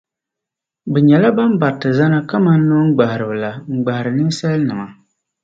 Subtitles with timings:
[0.91, 4.85] Bɛ nyɛla bɛn bariti zana kaman nooŋgbahiriba la n-gbahiri ninsalinima.